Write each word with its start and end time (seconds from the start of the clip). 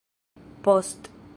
post 0.63 1.11